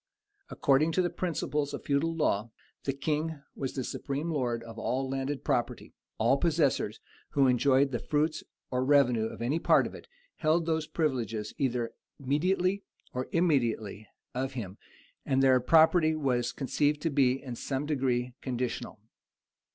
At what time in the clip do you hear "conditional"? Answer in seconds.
18.41-18.99